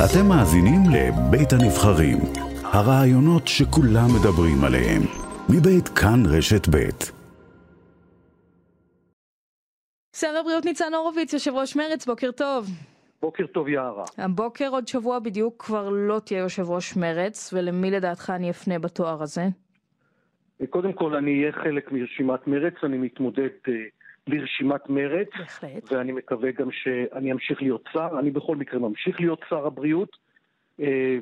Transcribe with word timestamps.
אתם 0.00 0.28
מאזינים 0.28 0.80
לבית 0.94 1.52
הנבחרים, 1.52 2.18
הרעיונות 2.64 3.48
שכולם 3.48 4.08
מדברים 4.16 4.64
עליהם, 4.64 5.02
מבית 5.48 5.88
כאן 5.88 6.20
רשת 6.26 6.68
בית. 6.68 7.12
שר 10.16 10.36
הבריאות 10.40 10.64
ניצן 10.64 10.94
הורוביץ, 10.94 11.32
יושב 11.32 11.54
ראש 11.54 11.76
מרצ, 11.76 12.06
בוקר 12.06 12.30
טוב. 12.30 12.66
בוקר 13.22 13.46
טוב 13.46 13.68
יערה. 13.68 14.04
הבוקר 14.18 14.68
עוד 14.68 14.88
שבוע 14.88 15.18
בדיוק 15.18 15.64
כבר 15.64 15.88
לא 15.90 16.18
תהיה 16.24 16.38
יושב 16.40 16.70
ראש 16.70 16.96
מרצ, 16.96 17.50
ולמי 17.52 17.90
לדעתך 17.90 18.32
אני 18.36 18.50
אפנה 18.50 18.78
בתואר 18.78 19.22
הזה? 19.22 19.44
קודם 20.70 20.92
כל 20.92 21.14
אני 21.14 21.40
אהיה 21.40 21.52
חלק 21.52 21.92
מרשימת 21.92 22.46
מרצ, 22.46 22.74
אני 22.82 22.98
מתמודד 22.98 23.48
אה, 23.68 23.74
לרשימת 24.26 24.88
מרצ. 24.88 25.28
בהחלט. 25.38 25.92
ואני 25.92 26.12
מקווה 26.12 26.50
גם 26.52 26.68
שאני 26.70 27.32
אמשיך 27.32 27.62
להיות 27.62 27.84
שר. 27.92 28.08
אני 28.18 28.30
בכל 28.30 28.56
מקרה 28.56 28.80
ממשיך 28.80 29.20
להיות 29.20 29.40
שר 29.50 29.66
הבריאות. 29.66 30.16
אה, 30.80 31.18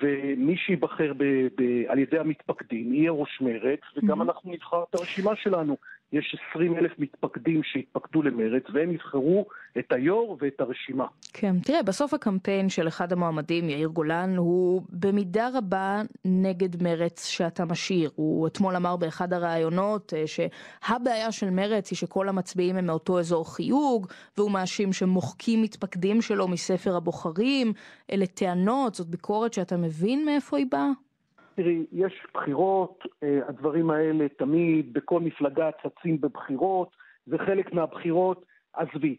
ומי 0.00 0.56
שייבחר 0.56 1.12
ב- 1.16 1.24
ב- 1.56 1.84
על 1.88 1.98
ידי 1.98 2.18
המתפקדים 2.18 2.94
יהיה 2.94 3.10
ראש 3.12 3.40
מרצ, 3.40 3.80
וגם 3.96 4.20
Mhm. 4.20 4.24
אנחנו 4.24 4.52
נבחר 4.52 4.82
את 4.90 4.94
הרשימה 4.94 5.36
שלנו. 5.36 5.76
יש 6.12 6.36
20 6.50 6.76
אלף 6.76 6.92
מתפקדים 6.98 7.60
שהתפקדו 7.62 8.22
למרצ, 8.22 8.62
והם 8.72 8.90
יבחרו 8.90 9.46
את 9.78 9.92
היו"ר 9.92 10.36
ואת 10.40 10.60
הרשימה. 10.60 11.06
כן, 11.32 11.60
תראה, 11.60 11.82
בסוף 11.82 12.14
הקמפיין 12.14 12.68
של 12.68 12.88
אחד 12.88 13.12
המועמדים, 13.12 13.70
יאיר 13.70 13.88
גולן, 13.88 14.36
הוא 14.36 14.82
במידה 14.90 15.48
רבה 15.54 16.02
נגד 16.24 16.82
מרץ 16.82 17.26
שאתה 17.26 17.64
משאיר. 17.64 18.10
הוא 18.14 18.46
אתמול 18.46 18.76
אמר 18.76 18.96
באחד 18.96 19.32
הראיונות 19.32 20.14
אה, 20.14 20.24
שהבעיה 20.26 21.32
של 21.32 21.50
מרץ 21.50 21.90
היא 21.90 21.96
שכל 21.96 22.28
המצביעים 22.28 22.76
הם 22.76 22.86
מאותו 22.86 23.18
אזור 23.18 23.54
חיוג, 23.54 24.06
והוא 24.36 24.50
מאשים 24.50 24.92
שמוחקים 24.92 25.62
מתפקדים 25.62 26.22
שלו 26.22 26.48
מספר 26.48 26.96
הבוחרים. 26.96 27.72
אלה 28.12 28.26
טענות, 28.26 28.94
זאת 28.94 29.06
ביקורת 29.06 29.52
שאתה 29.52 29.76
מבין 29.76 30.24
מאיפה 30.24 30.56
היא 30.56 30.66
באה? 30.70 31.03
תראי, 31.54 31.86
יש 31.92 32.26
בחירות, 32.34 33.04
אה, 33.22 33.40
הדברים 33.48 33.90
האלה 33.90 34.28
תמיד, 34.28 34.92
בכל 34.92 35.20
מפלגה 35.20 35.70
צצים 35.72 36.20
בבחירות, 36.20 36.88
זה 37.26 37.38
חלק 37.38 37.72
מהבחירות. 37.72 38.44
עזבי, 38.74 39.16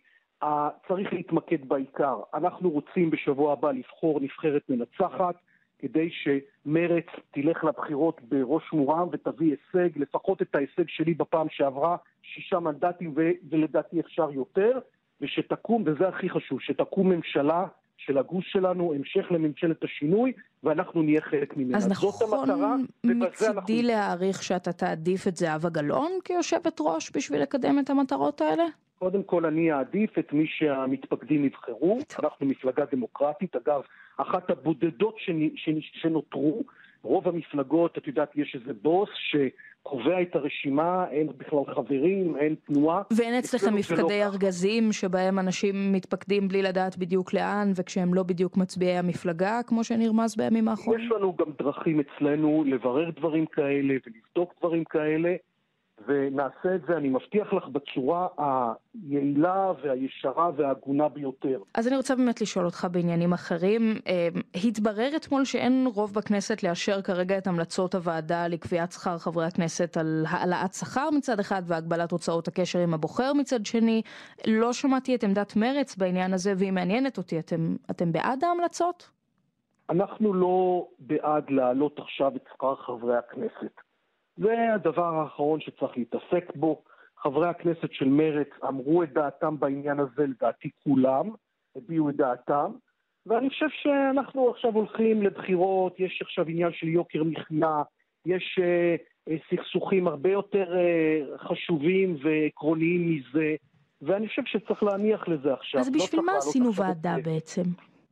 צריך 0.88 1.14
להתמקד 1.14 1.68
בעיקר. 1.68 2.20
אנחנו 2.34 2.70
רוצים 2.70 3.10
בשבוע 3.10 3.54
הבא 3.54 3.72
לבחור 3.72 4.20
נבחרת 4.20 4.62
מנצחת, 4.70 5.36
כדי 5.80 6.10
שמרצ 6.10 7.06
תלך 7.32 7.64
לבחירות 7.64 8.22
בראש 8.22 8.74
מורם 8.74 9.08
ותביא 9.12 9.56
הישג, 9.56 9.98
לפחות 10.00 10.42
את 10.42 10.56
ההישג 10.56 10.88
שלי 10.88 11.14
בפעם 11.14 11.48
שעברה, 11.50 11.98
שישה 12.22 12.60
מנדטים 12.60 13.14
ולדעתי 13.50 14.00
אפשר 14.00 14.32
יותר, 14.32 14.80
ושתקום, 15.22 15.84
וזה 15.86 16.08
הכי 16.08 16.30
חשוב, 16.30 16.62
שתקום 16.62 17.10
ממשלה 17.10 17.66
של 17.98 18.18
הגוש 18.18 18.46
שלנו, 18.52 18.94
המשך 18.94 19.32
לממשלת 19.32 19.84
השינוי, 19.84 20.34
ואנחנו 20.64 21.02
נהיה 21.02 21.22
חלק 21.22 21.58
ממנה. 21.58 21.78
אז 21.78 21.88
נכון 21.88 22.14
המטרה, 22.40 22.76
ובזה 23.04 23.48
אנחנו... 23.48 23.62
מצידי 23.62 23.84
להעריך 23.84 24.44
שאתה 24.44 24.72
תעדיף 24.74 25.28
את 25.28 25.36
זהבה 25.36 25.70
גלאון 25.70 26.12
כיושבת 26.24 26.78
ראש 26.80 27.12
בשביל 27.16 27.42
לקדם 27.42 27.80
את 27.80 27.90
המטרות 27.90 28.42
האלה? 28.42 28.64
קודם 29.00 29.24
כל 29.24 29.46
אני 29.46 29.72
אעדיף 29.74 30.20
את 30.20 30.34
מי 30.34 30.46
שהמתפקדים 30.48 31.46
יבחרו. 31.46 32.00
אנחנו 32.24 32.46
מפלגה 32.46 32.84
דמוקרטית, 32.92 33.56
אגב, 33.56 33.82
אחת 34.18 34.50
הבודדות 34.50 35.16
שנ- 35.18 35.80
שנותרו. 36.02 36.64
רוב 37.06 37.28
המפלגות, 37.28 37.98
את 37.98 38.08
יודעת, 38.08 38.32
יש 38.36 38.56
איזה 38.56 38.74
בוס 38.82 39.10
שקובע 39.32 40.22
את 40.22 40.36
הרשימה, 40.36 41.06
אין 41.12 41.28
בכלל 41.38 41.60
חברים, 41.76 42.38
אין 42.38 42.56
תנועה. 42.68 43.02
ואין 43.18 43.34
אצלכם 43.40 43.72
לא 43.72 43.78
מפקדי 43.78 44.02
ככה. 44.02 44.26
ארגזים 44.26 44.92
שבהם 44.92 45.40
אנשים 45.40 45.94
מתפקדים 45.94 46.48
בלי 46.48 46.62
לדעת 46.62 46.98
בדיוק 46.98 47.34
לאן, 47.34 47.72
וכשהם 47.76 48.14
לא 48.14 48.24
בדיוק 48.24 48.58
מצביעי 48.58 48.98
המפלגה, 48.98 49.60
כמו 49.68 49.84
שנרמז 49.84 50.36
בימים 50.36 50.68
האחרונים? 50.68 51.06
יש 51.06 51.12
לנו 51.12 51.36
גם 51.36 51.52
דרכים 51.60 52.00
אצלנו 52.00 52.64
לברר 52.68 53.10
דברים 53.10 53.46
כאלה 53.46 53.94
ולבדוק 54.06 54.54
דברים 54.60 54.84
כאלה, 54.84 55.36
ונעשה 56.08 56.76
את 56.76 56.82
זה, 56.88 56.98
אני 56.98 57.10
מבטיח 57.10 57.54
לך, 57.54 57.68
בצורה 57.68 58.28
היעילה 58.38 59.72
והישרה 59.84 60.50
וההגונה 60.56 61.10
ביותר. 61.10 61.60
אז 61.74 61.88
אני 61.88 61.96
רוצה 61.98 62.16
באמת 62.16 62.42
לשאול 62.42 62.66
אותך 62.66 62.88
בעניינים 62.92 63.34
אחרים. 63.34 63.82
אה, 64.08 64.28
התברר 64.64 65.10
אתמול 65.16 65.46
שאין 65.46 65.88
רוב 65.96 66.14
בכנסת 66.14 66.64
לאשר 66.64 67.02
כרגע 67.02 67.38
את 67.38 67.48
המלצות 67.48 67.96
הוועדה 67.96 68.48
לקביעת 68.48 68.92
שכר 68.92 69.18
חברי 69.18 69.46
הכנסת 69.46 69.98
על 69.98 70.26
העלאת 70.30 70.74
שכר 70.74 71.10
מצד 71.18 71.40
אחד 71.40 71.62
והגבלת 71.66 72.12
הוצאות 72.12 72.48
הקשר 72.48 72.80
עם 72.80 72.94
הבוחר 72.94 73.34
מצד 73.34 73.66
שני. 73.66 74.02
לא 74.48 74.74
שמעתי 74.74 75.16
את 75.16 75.24
עמדת 75.24 75.56
מרץ 75.56 75.98
בעניין 75.98 76.34
הזה 76.34 76.54
והיא 76.58 76.72
מעניינת 76.72 77.18
אותי. 77.18 77.40
אתם, 77.40 77.76
אתם 77.92 78.12
בעד 78.12 78.44
ההמלצות? 78.44 79.10
אנחנו 79.90 80.34
לא 80.34 80.88
בעד 81.00 81.50
להעלות 81.50 82.00
עכשיו 82.00 82.36
את 82.36 82.42
שכר 82.54 82.76
חברי 82.76 83.18
הכנסת. 83.18 83.85
זה 84.38 84.74
הדבר 84.74 85.16
האחרון 85.16 85.60
שצריך 85.60 85.98
להתעסק 85.98 86.56
בו. 86.56 86.82
חברי 87.18 87.48
הכנסת 87.48 87.92
של 87.92 88.08
מרצ 88.08 88.48
אמרו 88.68 89.04
את 89.04 89.14
דעתם 89.14 89.60
בעניין 89.60 90.00
הזה, 90.00 90.24
לדעתי 90.28 90.70
כולם 90.84 91.30
הביעו 91.76 92.10
את 92.10 92.16
דעתם, 92.16 92.72
ואני 93.26 93.50
חושב 93.50 93.66
שאנחנו 93.70 94.50
עכשיו 94.50 94.74
הולכים 94.74 95.24
לבחירות, 95.24 96.00
יש 96.00 96.22
עכשיו 96.22 96.46
עניין 96.48 96.72
של 96.74 96.88
יוקר 96.88 97.24
מחיה, 97.24 97.82
יש 98.26 98.60
אה, 98.62 98.96
אה, 99.30 99.38
סכסוכים 99.50 100.08
הרבה 100.08 100.32
יותר 100.32 100.78
אה, 100.78 101.38
חשובים 101.38 102.18
ועקרוניים 102.24 103.10
מזה, 103.10 103.56
ואני 104.02 104.28
חושב 104.28 104.42
שצריך 104.46 104.84
להניח 104.84 105.28
לזה 105.28 105.54
עכשיו. 105.54 105.82
אז 105.82 105.88
לא 105.88 105.94
בשביל 105.94 106.10
צריך 106.10 106.24
מה 106.26 106.38
עשינו 106.38 106.70
את 106.70 106.80
ועדה 106.80 107.16
זה. 107.16 107.32
בעצם? 107.32 107.64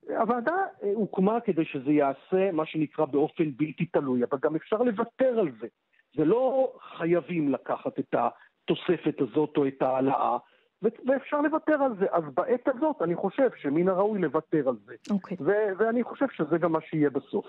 הוועדה 0.10 0.56
אה, 0.84 0.92
הוקמה 0.94 1.40
כדי 1.40 1.66
שזה 1.66 1.92
ייעשה, 1.92 2.52
מה 2.52 2.66
שנקרא, 2.66 3.06
באופן 3.06 3.52
בלתי 3.58 3.86
תלוי, 3.86 4.24
אבל 4.24 4.38
גם 4.42 4.56
אפשר 4.56 4.78
לוותר 4.78 5.40
על 5.40 5.52
זה. 5.60 5.68
זה 6.16 6.26
לא 6.26 6.74
חייבים 6.98 7.54
לקחת 7.54 8.00
את 8.00 8.16
התוספת 8.16 9.22
הזאת 9.22 9.58
או 9.58 9.68
את 9.68 9.82
ההעלאה, 9.82 10.38
ו- 10.84 11.10
ואפשר 11.10 11.42
לוותר 11.42 11.84
על 11.84 11.92
זה. 12.00 12.06
אז 12.12 12.24
בעת 12.34 12.68
הזאת 12.68 12.96
אני 13.02 13.16
חושב 13.16 13.50
שמן 13.62 13.88
הראוי 13.90 14.20
לוותר 14.20 14.70
על 14.70 14.76
זה. 14.86 14.94
אוקיי. 15.10 15.38
ו- 15.40 15.74
ואני 15.78 16.04
חושב 16.04 16.26
שזה 16.36 16.58
גם 16.58 16.72
מה 16.72 16.80
שיהיה 16.82 17.10
בסוף. 17.10 17.46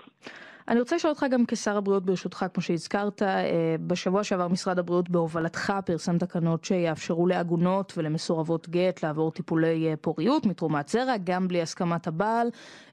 אני 0.67 0.79
רוצה 0.79 0.95
לשאול 0.95 1.11
אותך 1.13 1.25
גם 1.31 1.45
כשר 1.45 1.77
הבריאות 1.77 2.05
ברשותך, 2.05 2.45
כמו 2.53 2.63
שהזכרת, 2.63 3.21
אה, 3.21 3.75
בשבוע 3.87 4.23
שעבר 4.23 4.47
משרד 4.47 4.79
הבריאות 4.79 5.09
בהובלתך 5.09 5.73
פרסם 5.85 6.17
תקנות 6.17 6.63
שיאפשרו 6.63 7.27
לעגונות 7.27 7.93
ולמסורבות 7.97 8.69
גט 8.69 9.03
לעבור 9.03 9.31
טיפולי 9.31 9.87
אה, 9.89 9.93
פוריות 10.01 10.45
מתרומת 10.45 10.87
זרע, 10.87 11.13
גם 11.23 11.47
בלי 11.47 11.61
הסכמת 11.61 12.07
הבעל, 12.07 12.47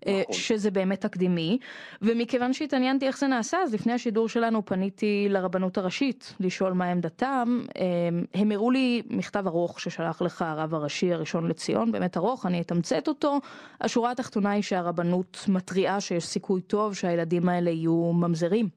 אה, 0.07 0.21
נכון. 0.21 0.35
שזה 0.35 0.71
באמת 0.71 1.01
תקדימי. 1.01 1.59
ומכיוון 2.03 2.53
שהתעניינתי 2.53 3.07
איך 3.07 3.19
זה 3.19 3.27
נעשה, 3.27 3.59
אז 3.59 3.75
לפני 3.75 3.93
השידור 3.93 4.29
שלנו 4.29 4.65
פניתי 4.65 5.27
לרבנות 5.31 5.79
הראשית 5.79 6.35
לשאול 6.41 6.73
מה 6.73 6.85
עמדתם. 6.85 7.61
הם 8.35 8.51
הראו 8.53 8.71
לי 8.71 9.03
מכתב 9.11 9.47
ארוך 9.47 9.81
ששלח 9.81 10.23
לך 10.23 10.32
הרב 10.41 10.75
הראשי 10.75 11.13
הראשון 11.13 11.49
לציון, 11.49 11.93
באמת 11.93 12.17
ארוך, 12.17 12.47
אני 12.47 12.61
אתמצת 12.61 13.09
אותו. 13.09 13.39
השורה 13.81 14.11
התחתונה 14.11 14.51
היא 14.51 14.63
שהרבנות 14.63 15.39
מתריעה 15.49 16.01
שיש 16.01 16.25
סיכוי 16.25 16.63
טוב 16.63 16.95
שהילדים 16.95 17.49
האלה 17.49 17.71
יהיו 17.71 18.13
ממזרים. 18.13 18.69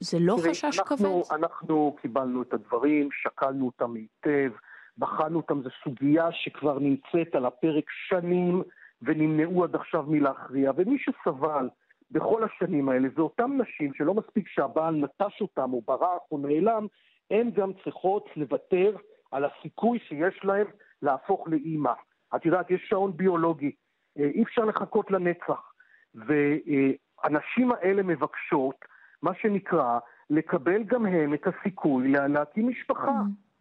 זה 0.00 0.18
לא 0.20 0.36
תראי, 0.42 0.50
חשש 0.50 0.78
אנחנו, 0.78 0.96
כבד? 0.96 1.36
אנחנו 1.38 1.96
קיבלנו 2.00 2.42
את 2.42 2.52
הדברים, 2.52 3.08
שקלנו 3.12 3.66
אותם 3.66 3.94
היטב, 3.94 4.50
בחנו 4.98 5.36
אותם, 5.36 5.62
זו 5.62 5.70
סוגיה 5.84 6.28
שכבר 6.32 6.78
נמצאת 6.78 7.34
על 7.34 7.46
הפרק 7.46 7.84
שנים 8.08 8.62
ונמנעו 9.02 9.64
עד 9.64 9.74
עכשיו 9.74 10.04
מלהכריע, 10.08 10.72
ומי 10.76 10.96
שסבל 10.98 11.68
בכל 12.10 12.42
השנים 12.44 12.88
האלה 12.88 13.08
זה 13.16 13.22
אותן 13.22 13.50
נשים 13.58 13.94
שלא 13.94 14.14
מספיק 14.14 14.48
שהבעל 14.48 14.94
נטש 14.94 15.40
אותם 15.40 15.72
או 15.72 15.82
ברח 15.86 16.22
או 16.32 16.38
נעלם, 16.38 16.86
הן 17.30 17.50
גם 17.50 17.72
צריכות 17.84 18.28
לוותר 18.36 18.96
על 19.30 19.44
הסיכוי 19.44 19.98
שיש 20.08 20.44
להן 20.44 20.66
להפוך 21.02 21.48
לאימא. 21.48 21.92
את 22.36 22.46
יודעת, 22.46 22.70
יש 22.70 22.86
שעון 22.88 23.16
ביולוגי, 23.16 23.72
אה, 24.18 24.24
אי 24.24 24.42
אפשר 24.42 24.64
לחכות 24.64 25.10
לנצח. 25.10 25.72
והנשים 26.14 27.72
האלה 27.72 28.02
מבקשות, 28.02 28.74
מה 29.22 29.34
שנקרא, 29.34 29.98
לקבל 30.30 30.82
גם 30.82 31.06
הם 31.06 31.34
את 31.34 31.46
הסיכוי 31.46 32.08
לה- 32.08 32.28
להקים 32.28 32.68
משפחה. 32.68 33.12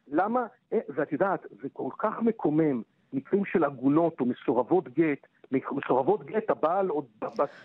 למה? 0.08 0.46
אה, 0.74 0.80
ואת 0.90 1.12
יודעת, 1.12 1.46
זה 1.62 1.68
כל 1.74 1.90
כך 1.98 2.20
מקומם, 2.22 2.82
מקרים 3.14 3.46
של 3.46 3.64
עגונות 3.64 4.20
או 4.20 4.26
מסורבות 4.26 4.90
גט, 4.90 5.28
מסורבות 5.52 6.26
גט, 6.26 6.50
הבעל 6.50 6.88
עוד 6.90 7.06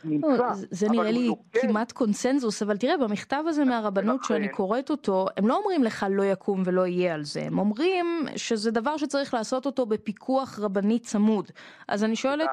נמצא. 0.04 0.26
לא, 0.26 0.44
זה- 0.52 0.88
נראה 0.90 1.10
לי. 1.10 1.30
כמעט 1.52 1.92
קונצנזוס, 1.92 2.62
אבל 2.62 2.76
תראה, 2.76 2.96
במכתב 2.96 3.42
הזה 3.46 3.64
מהרבנות 3.64 4.24
שאני 4.24 4.48
קוראת 4.48 4.90
אותו, 4.90 5.26
הם 5.36 5.48
לא 5.48 5.56
אומרים 5.56 5.84
לך 5.84 6.06
לא 6.10 6.22
יקום 6.22 6.62
ולא 6.66 6.86
יהיה 6.86 7.14
על 7.14 7.24
זה, 7.24 7.42
הם 7.42 7.58
אומרים 7.58 8.06
שזה 8.36 8.70
דבר 8.70 8.96
שצריך 8.96 9.34
לעשות 9.34 9.66
אותו 9.66 9.86
בפיקוח 9.86 10.58
רבני 10.58 10.98
צמוד. 10.98 11.50
אז 11.88 12.04
אני 12.04 12.16
שואלת, 12.16 12.50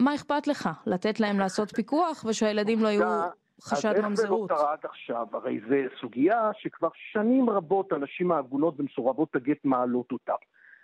מה 0.00 0.14
אכפת 0.14 0.46
לך? 0.46 0.68
לתת 0.86 1.20
להם 1.20 1.38
לעשות 1.38 1.70
פיקוח 1.76 2.24
ושהילדים 2.28 2.82
לא 2.82 2.88
יהיו 2.88 3.20
חשד 3.62 3.88
אז 3.88 3.94
איך 3.94 4.00
זה 4.00 4.02
לא 4.02 4.08
ממזרות? 4.08 4.48
קרה 4.50 4.72
עד 4.72 4.78
עכשיו? 4.84 5.26
הרי 5.32 5.60
זו 5.68 5.74
סוגיה 6.00 6.50
שכבר 6.58 6.88
שנים 7.12 7.50
רבות 7.50 7.92
הנשים 7.92 8.32
העגונות 8.32 8.74
ומסורבות 8.80 9.36
הגט 9.36 9.64
מעלות 9.64 10.12
אותה. 10.12 10.32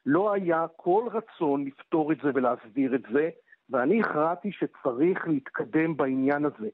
לא 0.06 0.32
היה 0.32 0.66
כל 0.76 1.08
רצון 1.12 1.64
לפתור 1.64 2.12
את 2.12 2.18
זה 2.22 2.30
ולהסדיר 2.34 2.94
את 2.94 3.02
זה. 3.12 3.30
ואני 3.70 4.00
הכרעתי 4.00 4.52
שצריך 4.52 5.28
להתקדם 5.28 5.96
בעניין 5.96 6.44
הזה. 6.44 6.68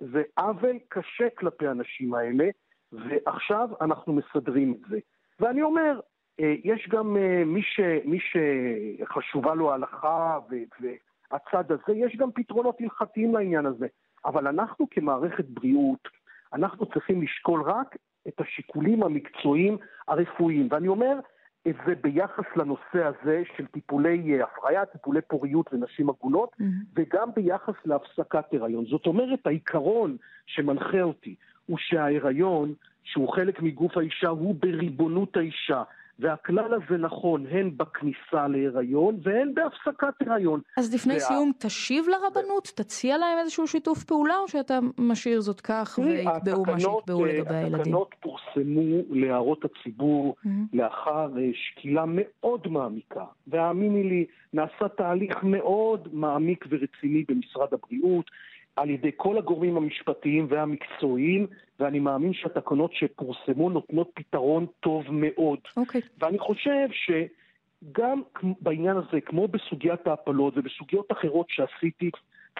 זה 0.00 0.22
עוול 0.38 0.78
קשה 0.88 1.30
כלפי 1.38 1.66
האנשים 1.66 2.14
האלה, 2.14 2.44
ועכשיו 2.92 3.68
אנחנו 3.80 4.12
מסדרים 4.12 4.72
את 4.72 4.90
זה. 4.90 4.98
ואני 5.40 5.62
אומר, 5.62 6.00
אה, 6.40 6.54
יש 6.64 6.88
גם 6.88 7.16
אה, 7.16 7.44
מי, 7.46 7.62
ש, 7.62 7.80
מי 8.04 8.18
שחשובה 8.20 9.54
לו 9.54 9.70
ההלכה 9.70 10.38
והצד 10.50 11.72
הזה, 11.72 11.92
יש 11.96 12.16
גם 12.16 12.32
פתרונות 12.32 12.80
הלכתיים 12.80 13.34
לעניין 13.34 13.66
הזה. 13.66 13.86
אבל 14.24 14.46
אנחנו 14.46 14.86
כמערכת 14.90 15.44
בריאות, 15.44 16.08
אנחנו 16.52 16.86
צריכים 16.86 17.22
לשקול 17.22 17.62
רק 17.62 17.96
את 18.28 18.40
השיקולים 18.40 19.02
המקצועיים 19.02 19.76
הרפואיים. 20.08 20.68
ואני 20.70 20.88
אומר 20.88 21.18
זה 21.64 21.94
ביחס 22.02 22.44
לנושא 22.56 23.04
הזה 23.04 23.42
של 23.56 23.66
טיפולי 23.66 24.38
אה, 24.38 24.44
הפריה, 24.44 24.86
טיפולי 24.86 25.20
פוריות 25.20 25.72
לנשים 25.72 26.10
עגונות, 26.10 26.50
mm-hmm. 26.60 26.64
וגם 26.96 27.28
ביחס 27.36 27.74
להפסקת 27.84 28.44
הריון. 28.52 28.84
זאת 28.86 29.06
אומרת, 29.06 29.46
העיקרון 29.46 30.16
שמנחה 30.46 31.02
אותי 31.02 31.34
הוא 31.66 31.78
שההיריון, 31.80 32.74
שהוא 33.04 33.32
חלק 33.32 33.62
מגוף 33.62 33.96
האישה, 33.96 34.28
הוא 34.28 34.54
בריבונות 34.60 35.36
האישה. 35.36 35.82
והכלל 36.22 36.74
הזה 36.74 36.96
נכון 36.96 37.46
הן 37.50 37.70
בכניסה 37.76 38.48
להיריון 38.48 39.18
והן 39.22 39.54
בהפסקת 39.54 40.28
הריון. 40.28 40.60
אז 40.76 40.94
לפני 40.94 41.14
וה... 41.14 41.20
סיום, 41.20 41.52
תשיב 41.58 42.06
לרבנות? 42.08 42.72
תציע 42.74 43.18
להם 43.18 43.38
איזשהו 43.38 43.66
שיתוף 43.66 44.04
פעולה, 44.04 44.38
או 44.38 44.48
שאתה 44.48 44.78
משאיר 44.98 45.40
זאת 45.40 45.60
כך 45.60 45.98
ויקבעו 46.04 46.64
מה 46.64 46.80
שיקבעו 46.80 47.24
לגבי 47.24 47.54
הילדים? 47.54 47.80
התקנות 47.80 48.14
פורסמו 48.20 49.02
להערות 49.10 49.64
הציבור 49.64 50.36
mm-hmm. 50.46 50.48
לאחר 50.72 51.28
אה, 51.38 51.50
שקילה 51.54 52.04
מאוד 52.08 52.68
מעמיקה, 52.68 53.24
והאמיני 53.46 54.02
לי, 54.04 54.26
נעשה 54.52 54.88
תהליך 54.96 55.36
מאוד 55.42 56.08
מעמיק 56.12 56.64
ורציני 56.70 57.24
במשרד 57.28 57.68
הבריאות. 57.72 58.30
על 58.76 58.90
ידי 58.90 59.10
כל 59.16 59.38
הגורמים 59.38 59.76
המשפטיים 59.76 60.46
והמקצועיים, 60.50 61.46
ואני 61.80 61.98
מאמין 61.98 62.32
שהתקנות 62.34 62.90
שפורסמו 62.94 63.70
נותנות 63.70 64.10
פתרון 64.14 64.66
טוב 64.80 65.04
מאוד. 65.10 65.58
אוקיי. 65.76 66.00
Okay. 66.00 66.04
ואני 66.18 66.38
חושב 66.38 66.88
שגם 66.92 68.22
בעניין 68.60 68.96
הזה, 68.96 69.20
כמו 69.20 69.48
בסוגיית 69.48 70.06
ההפלות 70.06 70.54
ובסוגיות 70.56 71.12
אחרות 71.12 71.46
שעשיתי, 71.48 72.10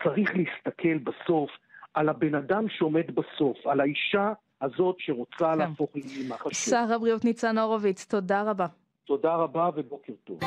צריך 0.05 0.31
להסתכל 0.37 0.99
בסוף 0.99 1.51
על 1.95 2.09
הבן 2.09 2.35
אדם 2.35 2.69
שעומד 2.69 3.07
בסוף, 3.15 3.67
על 3.67 3.81
האישה 3.81 4.33
הזאת 4.63 4.97
שרוצה 4.99 5.53
כן. 5.53 5.59
להפוך 5.59 5.91
לאמא 5.95 6.37
חשוב. 6.37 6.53
שר 6.53 6.95
הבריאות 6.95 7.25
ניצן 7.25 7.59
הורוביץ, 7.59 8.05
תודה 8.05 8.43
רבה. 8.43 8.67
תודה 9.05 9.35
רבה 9.35 9.71
ובוקר 9.77 10.13
טוב. 10.25 10.41